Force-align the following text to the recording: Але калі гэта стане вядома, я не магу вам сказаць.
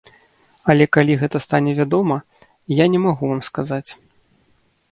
Але 0.73 0.85
калі 0.95 1.17
гэта 1.23 1.41
стане 1.45 1.75
вядома, 1.81 2.17
я 2.79 2.85
не 2.97 3.05
магу 3.07 3.23
вам 3.33 3.41
сказаць. 3.49 3.87